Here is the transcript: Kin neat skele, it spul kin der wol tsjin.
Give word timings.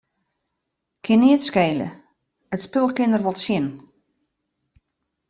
Kin 1.03 1.19
neat 1.21 1.43
skele, 1.47 1.87
it 2.53 2.63
spul 2.65 2.89
kin 2.97 3.13
der 3.13 3.23
wol 3.25 3.37
tsjin. 3.39 3.67